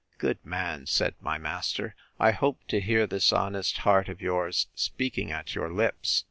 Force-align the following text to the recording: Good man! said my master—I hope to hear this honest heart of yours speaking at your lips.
Good 0.17 0.43
man! 0.43 0.87
said 0.87 1.13
my 1.21 1.37
master—I 1.37 2.31
hope 2.31 2.57
to 2.69 2.81
hear 2.81 3.05
this 3.05 3.31
honest 3.31 3.77
heart 3.77 4.09
of 4.09 4.19
yours 4.19 4.65
speaking 4.73 5.31
at 5.31 5.53
your 5.53 5.71
lips. 5.71 6.19